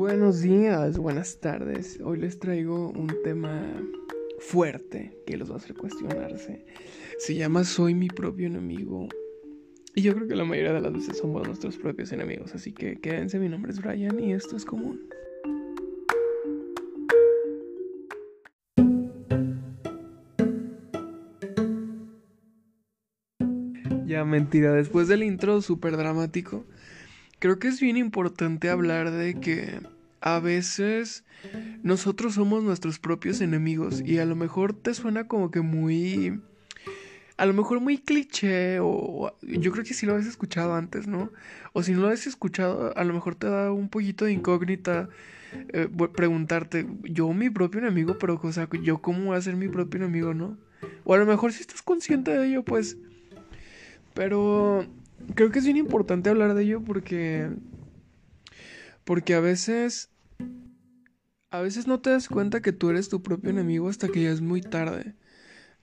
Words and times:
Buenos 0.00 0.40
días, 0.40 0.96
buenas 0.96 1.40
tardes. 1.40 2.00
Hoy 2.02 2.20
les 2.20 2.38
traigo 2.38 2.88
un 2.88 3.14
tema 3.22 3.62
fuerte 4.38 5.20
que 5.26 5.36
los 5.36 5.50
va 5.50 5.56
a 5.56 5.58
hacer 5.58 5.76
cuestionarse. 5.76 6.64
Se 7.18 7.34
llama 7.34 7.64
Soy 7.64 7.92
mi 7.94 8.08
propio 8.08 8.46
enemigo. 8.46 9.08
Y 9.94 10.00
yo 10.00 10.14
creo 10.14 10.26
que 10.26 10.36
la 10.36 10.46
mayoría 10.46 10.72
de 10.72 10.80
las 10.80 10.94
veces 10.94 11.18
somos 11.18 11.46
nuestros 11.46 11.76
propios 11.76 12.12
enemigos. 12.12 12.54
Así 12.54 12.72
que 12.72 12.96
quédense, 12.98 13.38
mi 13.38 13.50
nombre 13.50 13.72
es 13.72 13.82
Brian 13.82 14.18
y 14.18 14.32
esto 14.32 14.56
es 14.56 14.64
común. 14.64 15.02
Ya 24.06 24.24
mentira, 24.24 24.72
después 24.72 25.08
del 25.08 25.22
intro 25.22 25.60
súper 25.60 25.98
dramático, 25.98 26.64
creo 27.40 27.58
que 27.58 27.68
es 27.68 27.80
bien 27.80 27.96
importante 27.96 28.70
hablar 28.70 29.10
de 29.10 29.40
que 29.40 29.80
a 30.20 30.38
veces 30.38 31.24
nosotros 31.82 32.34
somos 32.34 32.62
nuestros 32.62 32.98
propios 32.98 33.40
enemigos 33.40 34.02
y 34.04 34.18
a 34.18 34.26
lo 34.26 34.36
mejor 34.36 34.74
te 34.74 34.94
suena 34.94 35.26
como 35.26 35.50
que 35.50 35.62
muy... 35.62 36.40
A 37.38 37.46
lo 37.46 37.54
mejor 37.54 37.80
muy 37.80 37.96
cliché 37.96 38.80
o 38.80 39.34
yo 39.40 39.72
creo 39.72 39.82
que 39.82 39.94
sí 39.94 40.04
lo 40.04 40.12
habéis 40.12 40.28
escuchado 40.28 40.74
antes, 40.74 41.06
¿no? 41.06 41.32
O 41.72 41.82
si 41.82 41.92
no 41.92 42.00
lo 42.00 42.08
habéis 42.08 42.26
escuchado, 42.26 42.94
a 42.94 43.02
lo 43.02 43.14
mejor 43.14 43.34
te 43.34 43.48
da 43.48 43.72
un 43.72 43.88
poquito 43.88 44.26
de 44.26 44.32
incógnita 44.32 45.08
eh, 45.72 45.88
preguntarte, 46.14 46.86
yo 47.02 47.32
mi 47.32 47.48
propio 47.48 47.80
enemigo, 47.80 48.18
pero 48.18 48.38
o 48.42 48.52
sea, 48.52 48.68
yo 48.82 48.98
cómo 48.98 49.24
voy 49.24 49.38
a 49.38 49.40
ser 49.40 49.56
mi 49.56 49.68
propio 49.68 50.02
enemigo, 50.02 50.34
¿no? 50.34 50.58
O 51.04 51.14
a 51.14 51.16
lo 51.16 51.24
mejor 51.24 51.54
si 51.54 51.62
estás 51.62 51.80
consciente 51.80 52.30
de 52.30 52.46
ello, 52.46 52.62
pues... 52.62 52.98
Pero 54.12 54.86
creo 55.34 55.50
que 55.50 55.58
es 55.58 55.64
bien 55.64 55.76
importante 55.76 56.30
hablar 56.30 56.54
de 56.54 56.62
ello 56.62 56.82
porque 56.82 57.50
porque 59.04 59.34
a 59.34 59.40
veces 59.40 60.10
a 61.50 61.60
veces 61.60 61.86
no 61.86 62.00
te 62.00 62.10
das 62.10 62.28
cuenta 62.28 62.62
que 62.62 62.72
tú 62.72 62.90
eres 62.90 63.08
tu 63.08 63.22
propio 63.22 63.50
enemigo 63.50 63.88
hasta 63.88 64.08
que 64.08 64.22
ya 64.22 64.30
es 64.30 64.40
muy 64.40 64.60
tarde. 64.60 65.14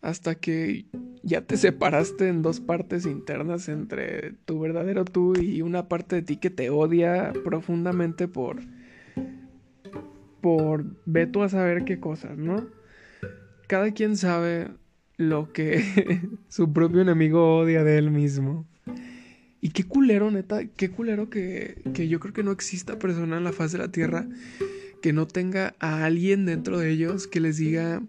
Hasta 0.02 0.36
que 0.36 0.86
ya 1.24 1.42
te 1.42 1.58
separaste 1.58 2.30
en 2.30 2.42
dos 2.42 2.62
partes 2.62 3.06
internas 3.06 3.68
entre 3.68 4.34
tu 4.46 4.60
verdadero 4.60 5.04
tú 5.04 5.34
y 5.38 5.62
una 5.62 5.90
parte 5.90 6.16
de 6.18 6.22
ti 6.22 6.38
que 6.38 6.50
te 6.50 6.70
odia 6.70 7.34
profundamente 7.44 8.28
por. 8.28 8.62
por. 10.40 10.86
ve 11.06 11.28
tú 11.28 11.44
a 11.44 11.50
saber 11.50 11.84
qué 11.84 12.00
cosas, 12.00 12.38
¿no? 12.38 12.68
Cada 13.68 13.92
quien 13.92 14.16
sabe 14.16 14.70
lo 15.18 15.52
que 15.52 15.84
su 16.48 16.72
propio 16.72 17.02
enemigo 17.02 17.58
odia 17.58 17.84
de 17.84 17.98
él 17.98 18.12
mismo. 18.12 18.66
Y 19.60 19.70
qué 19.70 19.84
culero, 19.84 20.30
neta, 20.30 20.66
qué 20.66 20.90
culero 20.90 21.30
que, 21.30 21.82
que 21.94 22.08
yo 22.08 22.20
creo 22.20 22.34
que 22.34 22.44
no 22.44 22.52
exista 22.52 23.00
persona 23.00 23.38
en 23.38 23.44
la 23.44 23.54
faz 23.54 23.72
de 23.72 23.80
la 23.80 23.92
tierra 23.92 24.28
que 25.02 25.14
no 25.14 25.28
tenga 25.28 25.76
a 25.80 26.06
alguien 26.06 26.46
dentro 26.46 26.80
de 26.80 26.90
ellos 26.90 27.28
que 27.28 27.40
les 27.40 27.58
diga, 27.58 28.02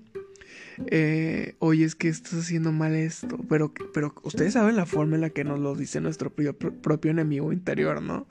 eh, 0.86 1.54
oye, 1.58 1.84
es 1.84 1.94
que 1.94 2.08
estás 2.08 2.34
haciendo 2.34 2.72
mal 2.72 2.94
esto. 2.94 3.38
Pero, 3.48 3.72
pero 3.92 4.14
ustedes 4.22 4.54
saben 4.54 4.76
la 4.76 4.86
forma 4.86 5.16
en 5.16 5.22
la 5.22 5.30
que 5.30 5.44
nos 5.44 5.58
lo 5.58 5.74
dice 5.74 6.00
nuestro 6.00 6.30
propio, 6.30 7.10
enemigo 7.10 7.52
interior, 7.52 8.02
¿no? 8.02 8.26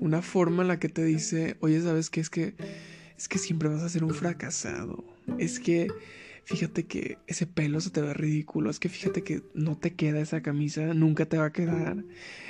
Una 0.00 0.22
forma 0.22 0.62
en 0.62 0.68
la 0.68 0.78
que 0.78 0.88
te 0.88 1.04
dice, 1.04 1.56
oye, 1.60 1.80
¿sabes 1.80 2.10
qué? 2.10 2.20
Es 2.20 2.30
que, 2.30 2.54
es 3.16 3.28
que 3.28 3.38
siempre 3.38 3.68
vas 3.68 3.82
a 3.82 3.88
ser 3.88 4.04
un 4.04 4.14
fracasado. 4.14 5.04
Es 5.38 5.58
que, 5.58 5.88
fíjate 6.44 6.86
que 6.86 7.18
ese 7.26 7.46
pelo 7.46 7.80
se 7.80 7.90
te 7.90 8.00
ve 8.00 8.14
ridículo. 8.14 8.70
Es 8.70 8.78
que 8.78 8.88
fíjate 8.88 9.22
que 9.22 9.42
no 9.54 9.76
te 9.76 9.94
queda 9.94 10.20
esa 10.20 10.42
camisa, 10.42 10.94
nunca 10.94 11.26
te 11.26 11.38
va 11.38 11.46
a 11.46 11.52
quedar. 11.52 12.04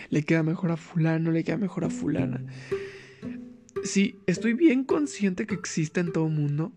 Le 0.08 0.22
queda 0.22 0.42
mejor 0.42 0.72
a 0.72 0.76
fulano, 0.76 1.30
le 1.30 1.44
queda 1.44 1.56
mejor 1.56 1.84
a 1.84 1.90
fulana 1.90 2.44
sí, 3.84 4.16
estoy 4.26 4.54
bien 4.54 4.84
consciente 4.84 5.46
que 5.46 5.54
existe 5.54 6.00
en 6.00 6.12
todo 6.12 6.28
mundo, 6.28 6.72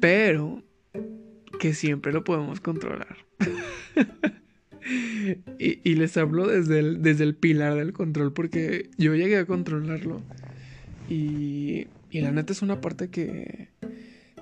pero 0.00 0.62
que 1.58 1.74
siempre 1.74 2.12
lo 2.12 2.24
podemos 2.24 2.60
controlar. 2.60 3.16
y, 5.58 5.94
les 5.94 6.16
hablo 6.16 6.46
desde 6.46 6.80
el, 6.80 7.02
desde 7.02 7.24
el 7.24 7.34
pilar 7.34 7.74
del 7.74 7.92
control, 7.92 8.32
porque 8.32 8.90
yo 8.96 9.14
llegué 9.14 9.38
a 9.38 9.46
controlarlo. 9.46 10.22
Y, 11.08 11.86
y 12.10 12.20
la 12.20 12.32
neta 12.32 12.52
es 12.52 12.62
una 12.62 12.80
parte 12.80 13.08
que, 13.08 13.68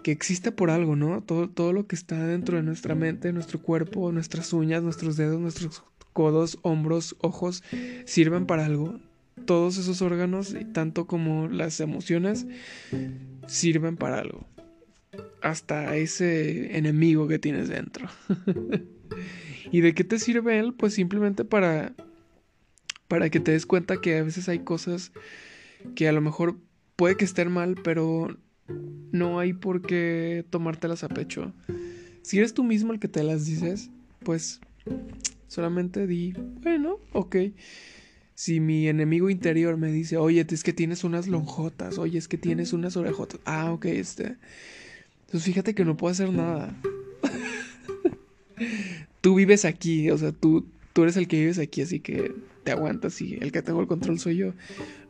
que 0.04 0.12
existe 0.12 0.52
por 0.52 0.70
algo, 0.70 0.94
¿no? 0.94 1.22
Todo, 1.22 1.48
todo 1.48 1.72
lo 1.72 1.88
que 1.88 1.96
está 1.96 2.24
dentro 2.24 2.58
de 2.58 2.62
nuestra 2.62 2.94
mente, 2.94 3.32
nuestro 3.32 3.60
cuerpo, 3.60 4.12
nuestras 4.12 4.52
uñas, 4.52 4.82
nuestros 4.82 5.16
dedos, 5.16 5.40
nuestros 5.40 5.82
codos, 6.12 6.58
hombros, 6.62 7.16
ojos, 7.20 7.64
sirven 8.04 8.46
para 8.46 8.66
algo 8.66 9.00
todos 9.46 9.78
esos 9.78 10.02
órganos, 10.02 10.54
tanto 10.72 11.06
como 11.06 11.48
las 11.48 11.80
emociones, 11.80 12.46
sirven 13.46 13.96
para 13.96 14.20
algo. 14.20 14.46
Hasta 15.42 15.96
ese 15.96 16.76
enemigo 16.76 17.26
que 17.26 17.38
tienes 17.38 17.68
dentro. 17.68 18.08
¿Y 19.72 19.80
de 19.80 19.94
qué 19.94 20.04
te 20.04 20.18
sirve 20.18 20.58
él? 20.58 20.74
Pues 20.74 20.94
simplemente 20.94 21.44
para 21.44 21.94
para 23.08 23.30
que 23.30 23.40
te 23.40 23.52
des 23.52 23.66
cuenta 23.66 24.00
que 24.00 24.18
a 24.18 24.22
veces 24.22 24.48
hay 24.48 24.60
cosas 24.60 25.12
que 25.94 26.08
a 26.08 26.12
lo 26.12 26.20
mejor 26.20 26.56
puede 26.96 27.16
que 27.16 27.24
estén 27.24 27.50
mal, 27.50 27.76
pero 27.84 28.36
no 29.12 29.38
hay 29.38 29.52
por 29.52 29.82
qué 29.82 30.44
tomártelas 30.50 31.04
a 31.04 31.08
pecho. 31.08 31.52
Si 32.22 32.38
eres 32.38 32.54
tú 32.54 32.64
mismo 32.64 32.92
el 32.92 33.00
que 33.00 33.08
te 33.08 33.22
las 33.22 33.46
dices, 33.46 33.90
pues 34.22 34.60
solamente 35.48 36.06
di, 36.06 36.32
bueno, 36.62 36.98
ok. 37.12 37.36
Si 38.34 38.58
mi 38.58 38.88
enemigo 38.88 39.30
interior 39.30 39.76
me 39.76 39.92
dice, 39.92 40.16
oye, 40.16 40.44
es 40.48 40.64
que 40.64 40.72
tienes 40.72 41.04
unas 41.04 41.28
lonjotas, 41.28 41.98
oye, 41.98 42.18
es 42.18 42.26
que 42.26 42.38
tienes 42.38 42.72
unas 42.72 42.96
orejotas. 42.96 43.40
Ah, 43.44 43.72
ok, 43.72 43.84
este. 43.86 44.36
Entonces 45.26 45.44
fíjate 45.44 45.74
que 45.74 45.84
no 45.84 45.96
puedo 45.96 46.10
hacer 46.10 46.32
nada. 46.32 46.74
tú 49.20 49.36
vives 49.36 49.64
aquí, 49.64 50.10
o 50.10 50.18
sea, 50.18 50.32
tú, 50.32 50.66
tú 50.92 51.04
eres 51.04 51.16
el 51.16 51.28
que 51.28 51.38
vives 51.38 51.58
aquí, 51.58 51.82
así 51.82 52.00
que 52.00 52.34
te 52.64 52.72
aguantas 52.72 53.20
y 53.20 53.34
el 53.34 53.52
que 53.52 53.62
tengo 53.62 53.80
el 53.80 53.86
control 53.86 54.18
soy 54.18 54.36
yo. 54.36 54.54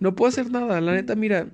No 0.00 0.14
puedo 0.14 0.28
hacer 0.28 0.50
nada, 0.50 0.80
la 0.80 0.92
neta, 0.92 1.14
mira, 1.14 1.48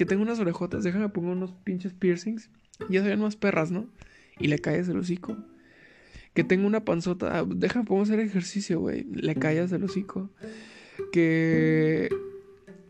que 0.00 0.06
tengo 0.06 0.22
unas 0.22 0.40
orejotas, 0.40 0.82
déjame 0.82 1.10
poner 1.10 1.32
unos 1.32 1.52
pinches 1.52 1.92
piercings. 1.92 2.48
Ya 2.88 3.04
se 3.04 3.14
más 3.18 3.36
perras, 3.36 3.70
¿no? 3.70 3.86
Y 4.38 4.46
le 4.46 4.58
calles 4.58 4.88
el 4.88 4.96
hocico. 4.96 5.36
Que 6.32 6.42
tengo 6.42 6.66
una 6.66 6.86
panzota, 6.86 7.38
ah, 7.38 7.44
déjame 7.46 7.84
pongo 7.84 8.00
hacer 8.00 8.18
ejercicio, 8.18 8.80
güey. 8.80 9.04
Le 9.04 9.34
callas 9.34 9.72
el 9.72 9.84
hocico 9.84 10.30
que 11.12 12.08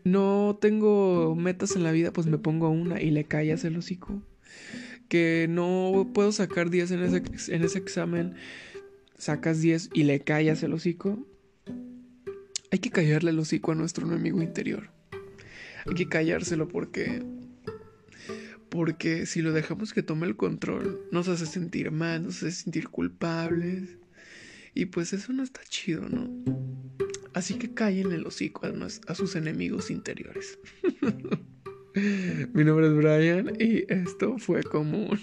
no 0.05 0.57
tengo 0.61 1.35
metas 1.35 1.75
en 1.75 1.83
la 1.83 1.91
vida, 1.91 2.13
pues 2.13 2.27
me 2.27 2.37
pongo 2.37 2.69
una 2.69 3.01
y 3.01 3.11
le 3.11 3.25
callas 3.25 3.65
el 3.65 3.75
hocico. 3.75 4.23
Que 5.09 5.47
no 5.49 6.11
puedo 6.13 6.31
sacar 6.31 6.69
10 6.69 6.91
en 6.91 7.03
ese, 7.03 7.23
en 7.53 7.63
ese 7.65 7.77
examen, 7.77 8.35
sacas 9.17 9.59
10 9.59 9.89
y 9.93 10.03
le 10.03 10.21
callas 10.21 10.63
el 10.63 10.71
hocico. 10.71 11.27
Hay 12.71 12.79
que 12.79 12.89
callarle 12.89 13.31
el 13.31 13.39
hocico 13.39 13.73
a 13.73 13.75
nuestro 13.75 14.07
enemigo 14.07 14.41
interior. 14.41 15.00
Hay 15.85 15.93
que 15.95 16.07
callárselo 16.07 16.67
porque 16.67 17.23
porque 18.71 19.25
si 19.25 19.41
lo 19.41 19.51
dejamos 19.51 19.93
que 19.93 20.01
tome 20.01 20.25
el 20.25 20.37
control, 20.37 21.01
nos 21.11 21.27
hace 21.27 21.45
sentir 21.45 21.91
mal, 21.91 22.23
nos 22.23 22.37
hace 22.37 22.51
sentir 22.51 22.87
culpables. 22.87 23.97
Y 24.73 24.85
pues 24.85 25.11
eso 25.11 25.33
no 25.33 25.43
está 25.43 25.59
chido, 25.67 26.07
¿no? 26.07 26.29
Así 27.33 27.55
que 27.55 27.73
callen 27.73 28.13
el 28.13 28.25
hocico 28.25 28.65
a, 29.07 29.15
sus 29.15 29.35
enemigos 29.35 29.91
interiores. 29.91 30.57
Mi 32.53 32.63
nombre 32.63 32.87
es 32.87 32.93
Brian 32.93 33.53
y 33.59 33.83
esto 33.91 34.37
fue 34.37 34.63
común. 34.63 35.19